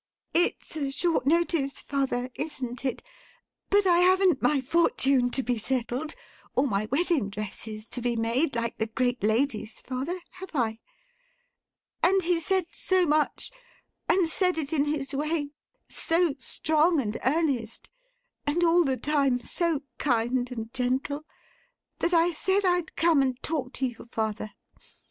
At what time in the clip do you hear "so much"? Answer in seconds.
12.71-13.51